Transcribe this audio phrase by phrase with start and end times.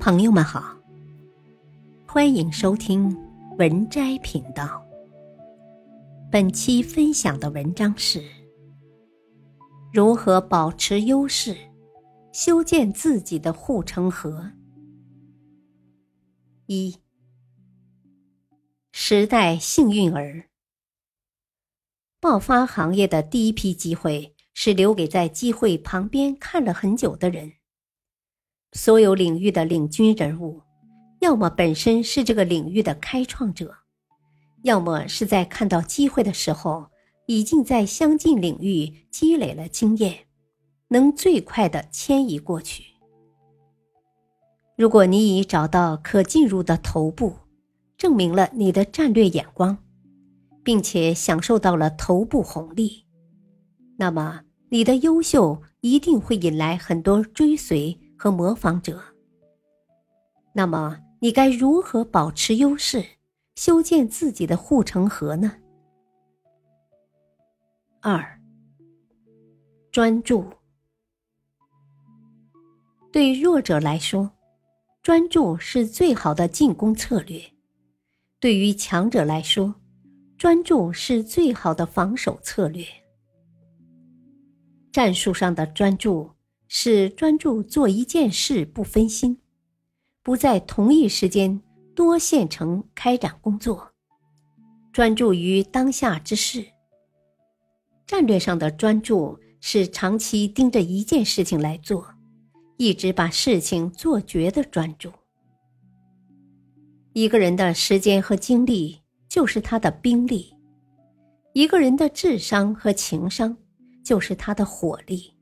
[0.00, 0.76] 朋友们好，
[2.06, 3.14] 欢迎收听
[3.58, 4.80] 文摘频道。
[6.30, 8.22] 本期分享的文章是：
[9.92, 11.56] 如何保持优势，
[12.32, 14.52] 修建自己的护城河。
[16.66, 16.96] 一，
[18.92, 20.44] 时代幸运儿。
[22.20, 27.54] 爆发行业的第一批机会是留给在机会旁边看了很久的人。
[28.72, 30.60] 所有领域的领军人物，
[31.20, 33.74] 要么本身是这个领域的开创者，
[34.62, 36.86] 要么是在看到机会的时候，
[37.26, 40.26] 已经在相近领域积累了经验，
[40.88, 42.84] 能最快的迁移过去。
[44.76, 47.34] 如果你已找到可进入的头部，
[47.96, 49.76] 证明了你的战略眼光，
[50.62, 53.04] 并且享受到了头部红利，
[53.96, 57.98] 那么你的优秀一定会引来很多追随。
[58.18, 59.00] 和模仿者。
[60.52, 63.04] 那么，你该如何保持优势，
[63.54, 65.54] 修建自己的护城河呢？
[68.00, 68.40] 二，
[69.92, 70.44] 专注。
[73.12, 74.30] 对弱者来说，
[75.02, 77.40] 专注是最好的进攻策略；
[78.40, 79.74] 对于强者来说，
[80.36, 82.84] 专注是最好的防守策略。
[84.92, 86.28] 战术上的专注。
[86.68, 89.38] 是专注做一件事，不分心，
[90.22, 91.60] 不在同一时间
[91.94, 93.90] 多线程开展工作，
[94.92, 96.64] 专注于当下之事。
[98.06, 102.06] 战略上的专注是长期盯着一件事情来做，
[102.76, 105.10] 一直把事情做绝的专注。
[107.14, 110.54] 一个人的时间和精力就是他的兵力，
[111.54, 113.56] 一个人的智商和情商
[114.04, 115.32] 就是他的火力。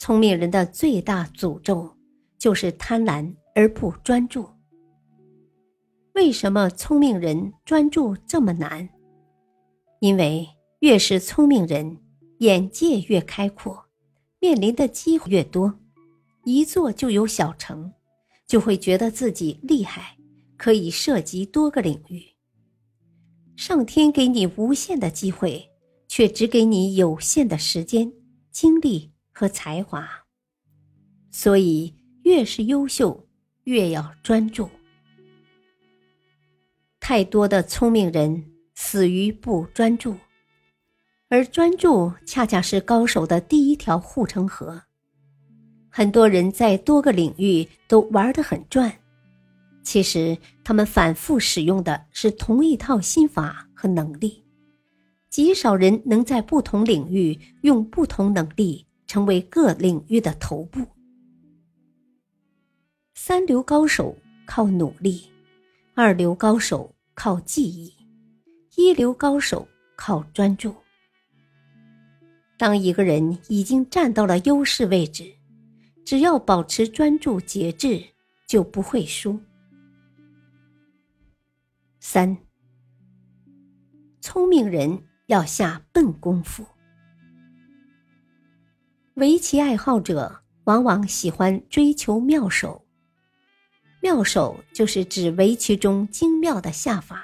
[0.00, 1.94] 聪明人的最大诅咒
[2.38, 4.48] 就是贪婪而不专注。
[6.14, 8.88] 为什么聪明人专注这么难？
[10.00, 11.98] 因为越是聪明人，
[12.38, 13.84] 眼界越开阔，
[14.40, 15.78] 面临的机会越多，
[16.44, 17.92] 一做就有小成，
[18.46, 20.16] 就会觉得自己厉害，
[20.56, 22.24] 可以涉及多个领域。
[23.54, 25.70] 上天给你无限的机会，
[26.08, 28.10] 却只给你有限的时间、
[28.50, 29.12] 精力。
[29.40, 30.06] 和才华，
[31.30, 33.26] 所以越是优秀，
[33.64, 34.68] 越要专注。
[37.00, 40.14] 太多的聪明人死于不专注，
[41.30, 44.82] 而专注恰恰是高手的第一条护城河。
[45.88, 48.92] 很多人在多个领域都玩得很转，
[49.82, 54.44] 其实他们反复使用的是同一套心法和能力，
[55.30, 58.86] 极少人能在不同领域用不同能力。
[59.10, 60.86] 成为各领域的头部。
[63.12, 64.16] 三流高手
[64.46, 65.28] 靠努力，
[65.96, 67.92] 二流高手靠记忆，
[68.76, 69.66] 一流高手
[69.96, 70.72] 靠专注。
[72.56, 75.28] 当一个人已经站到了优势位置，
[76.04, 78.00] 只要保持专注节制，
[78.46, 79.40] 就不会输。
[81.98, 82.38] 三，
[84.20, 86.64] 聪明人要下笨功夫。
[89.20, 92.86] 围棋爱好者往往喜欢追求妙手，
[94.00, 97.22] 妙手就是指围棋中精妙的下法。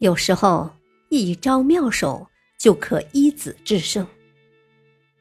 [0.00, 0.68] 有时候
[1.10, 2.26] 一招妙手
[2.58, 4.04] 就可一子制胜。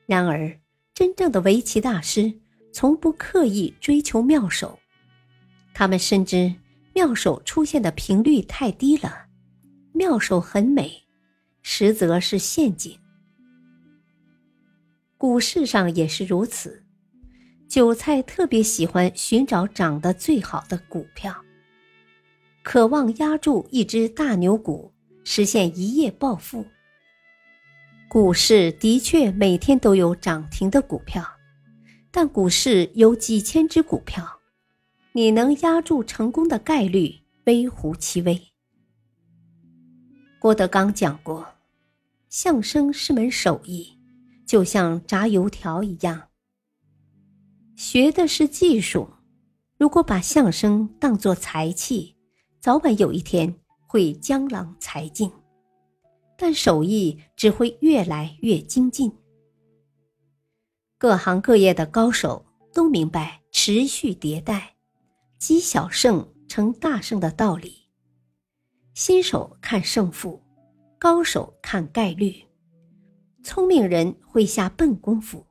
[0.07, 0.59] 然而，
[0.95, 2.33] 真正的围棋大师
[2.73, 4.79] 从不刻意追求妙手，
[5.71, 6.51] 他们深知
[6.95, 9.27] 妙手出现的频率太低了，
[9.93, 11.03] 妙手很美，
[11.61, 12.97] 实则是陷阱。
[15.27, 16.85] 股市上也是如此，
[17.67, 21.35] 韭菜特别喜欢寻找涨得最好的股票，
[22.63, 24.93] 渴望压住一只大牛股，
[25.25, 26.65] 实现一夜暴富。
[28.07, 31.21] 股市的确每天都有涨停的股票，
[32.09, 34.39] 但股市有几千只股票，
[35.11, 37.13] 你能压住成功的概率
[37.43, 38.41] 微乎其微。
[40.39, 41.45] 郭德纲讲过，
[42.29, 43.96] 相声是门手艺。
[44.47, 46.29] 就像炸油条一样，
[47.75, 49.09] 学的是技术。
[49.77, 52.15] 如果把相声当作财气，
[52.61, 53.53] 早晚有一天
[53.85, 55.29] 会江郎才尽，
[56.37, 59.11] 但手艺只会越来越精进。
[60.97, 64.77] 各行各业的高手都明白持续迭代、
[65.37, 67.89] 积小胜成大胜的道理。
[68.93, 70.41] 新手看胜负，
[70.97, 72.46] 高手看概率。
[73.47, 75.45] 聪明人会下笨功夫，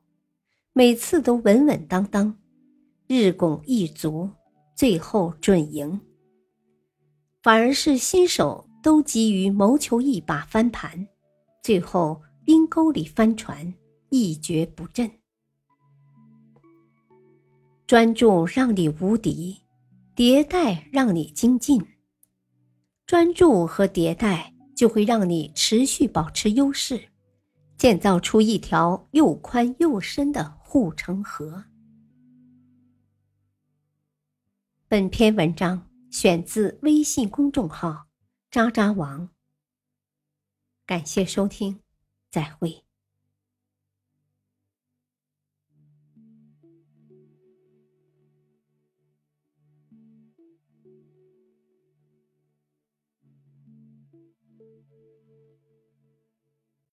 [0.71, 2.37] 每次都稳稳当当，
[3.07, 4.29] 日拱一卒，
[4.75, 5.99] 最后准赢。
[7.41, 11.07] 反而是新手都急于谋求一把翻盘，
[11.63, 13.73] 最后阴沟里翻船，
[14.09, 15.09] 一蹶不振。
[17.87, 19.57] 专注让你无敌，
[20.15, 21.83] 迭代让你精进。
[23.07, 27.01] 专注和迭代就会让你持续保持优势，
[27.77, 31.65] 建造出一条又宽又深的护城河。
[34.87, 38.07] 本篇文章选自微信公众号
[38.49, 39.29] 渣渣王。
[40.85, 41.81] 感谢收听
[42.31, 42.87] 再会。